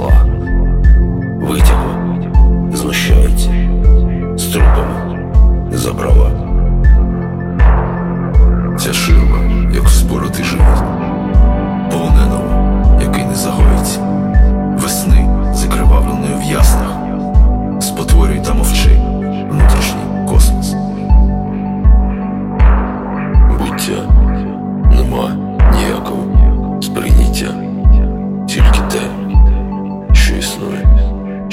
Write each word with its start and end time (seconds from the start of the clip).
зла, 0.00 0.24
витягу 1.40 1.90
знущається 2.72 3.50
з 4.36 4.46
трупами 4.46 5.28
за 5.72 5.92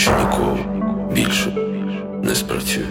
що 0.07 0.15
ніколи 0.17 0.59
більше 1.13 1.51
не 2.23 2.35
спрацює. 2.35 2.83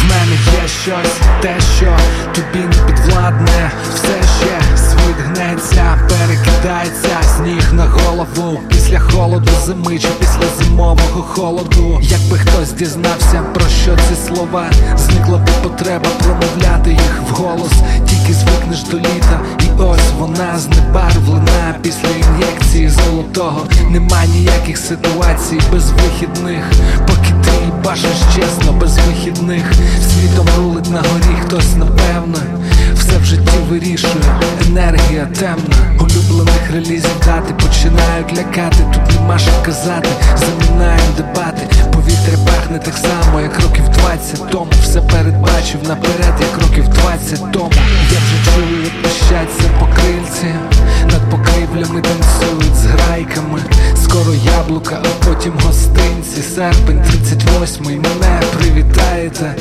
В 0.00 0.04
мене 0.04 0.36
є 0.62 0.68
щось, 0.68 1.16
те, 1.40 1.56
що 1.76 1.96
тобі 2.34 2.64
не 2.64 2.86
підвладне, 2.86 3.70
все 3.94 4.22
ще 4.38 4.76
світ 4.76 5.16
гнеться, 5.18 5.98
перекидається 6.08 7.22
сніг 7.36 7.72
на 7.72 7.84
голову 7.84 8.60
після 8.68 8.98
холоду 8.98 9.50
зими 9.66 9.98
чи 9.98 10.08
після 10.20 10.64
зимового 10.64 11.22
холоду. 11.22 11.98
Якби 12.02 12.38
хтось 12.38 12.72
дізнався 12.72 13.42
про 13.54 13.64
що 13.68 13.96
ці 13.96 14.26
слова, 14.26 14.70
зникла 14.96 15.38
б 15.38 15.48
потреба 15.62 16.08
промовляти 16.18 16.90
їх 16.90 17.22
вголос, 17.30 17.72
тільки 18.06 18.32
звикнеш 18.32 18.82
до 18.82 18.96
літа, 18.98 19.40
вона 20.22 20.58
знебарвлена 20.58 21.74
після 21.82 22.08
ін'єкції 22.08 22.88
золотого. 22.88 23.66
Нема 23.90 24.24
ніяких 24.24 24.78
ситуацій 24.78 25.60
без 25.72 25.90
вихідних, 25.90 26.64
поки 27.06 27.34
ти 27.44 27.50
бачиш 27.84 28.18
чесно, 28.34 28.72
без 28.72 28.98
вихідних. 28.98 29.64
Світом 30.10 30.46
рулить 30.58 30.90
на 30.90 30.98
горі 30.98 31.36
хтось 31.46 31.76
напевно. 31.76 32.38
Все 32.94 33.18
в 33.18 33.24
житті 33.24 33.58
вирішує, 33.70 34.14
енергія 34.66 35.26
темна. 35.26 35.76
Улюблених 36.00 36.70
релізів 36.72 37.20
дати 37.26 37.54
починають 37.54 38.38
лякати. 38.38 38.84
Тут 38.94 39.20
нема 39.20 39.38
що 39.38 39.50
казати, 39.64 40.08
замінають 40.36 41.16
дебати 41.16 41.66
Пахне 42.72 42.78
так 42.78 42.94
само, 42.96 43.40
як 43.40 43.60
років 43.60 43.88
20 43.88 44.50
тому. 44.50 44.70
Все 44.82 45.00
передбачив 45.00 45.80
наперед, 45.88 46.34
як 46.40 46.62
років 46.62 46.88
20 46.88 47.52
тому. 47.52 47.72
Я 48.12 48.18
вже 48.18 48.54
чую, 48.54 48.82
як 48.84 49.02
пищаться 49.02 49.70
покрильці 49.80 50.46
Над 51.12 51.30
покрівлями 51.30 52.00
танцюють 52.00 52.76
з 52.76 52.84
грайками. 52.84 53.60
Скоро 54.04 54.34
яблука, 54.34 55.02
а 55.04 55.24
потім 55.24 55.52
гостинці. 55.64 56.42
Серпень 56.54 56.98
38-й 56.98 57.96
мене 57.96 58.42
привітаєте. 58.58 59.54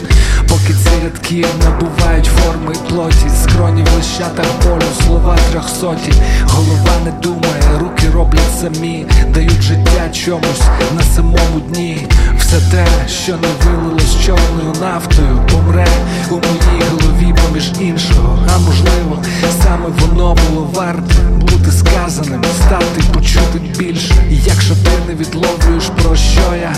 Поки 0.50 0.74
ці 0.74 1.04
рядки 1.04 1.46
набувають 1.64 2.26
форми 2.26 2.74
і 2.74 2.90
плоті. 2.90 3.30
Скроні 3.44 3.84
в 3.84 3.96
лищатах 3.96 4.46
болю, 4.64 4.92
слова 5.06 5.38
трьохсоті. 5.52 6.14
Голова 6.46 6.91
не 7.06 7.12
думає, 7.12 7.62
руки 7.80 8.10
роблять 8.14 8.60
самі 8.62 9.06
Дають 9.34 9.62
життя 9.62 10.10
чомусь 10.14 10.62
на 10.96 11.04
самому 11.16 11.60
дні. 11.70 12.08
Все 12.38 12.60
те, 12.72 12.86
що 13.08 13.32
не 13.32 13.48
вилилось 13.66 14.26
чорною 14.26 14.74
нафтою 14.82 15.42
Помре 15.52 15.88
у 16.30 16.34
моїй 16.34 16.84
голові 16.92 17.36
поміж 17.46 17.72
іншого. 17.80 18.40
А 18.56 18.58
можливо, 18.60 19.24
саме 19.64 19.86
воно 20.00 20.36
було 20.36 20.70
варте 20.74 21.16
бути 21.42 21.72
сказаним, 21.72 22.44
стати 22.66 23.02
почути 23.14 23.60
більше. 23.78 24.14
І 24.32 24.36
якщо 24.46 24.74
ти 24.74 24.92
не 25.08 25.16
відловлюєш 25.16 25.84
про 26.04 26.16
що 26.16 26.56
я? 26.62 26.76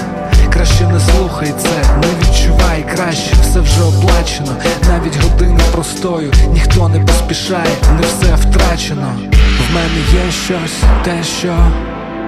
Краще 0.53 0.87
не 0.87 0.99
слухай 0.99 1.53
це, 1.61 1.83
не 2.01 2.07
відчувай 2.21 2.85
краще, 2.95 3.35
все 3.41 3.59
вже 3.59 3.81
оплачено, 3.81 4.55
навіть 4.89 5.23
години 5.23 5.59
простою, 5.71 6.31
ніхто 6.53 6.89
не 6.89 6.99
поспішає, 6.99 7.69
не 7.99 8.01
все 8.01 8.35
втрачено 8.35 9.32
в 9.69 9.75
мене 9.75 10.25
є 10.25 10.31
щось, 10.31 10.83
те, 11.03 11.23
що 11.23 11.57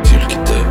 тільки 0.03 0.35
ти. 0.35 0.64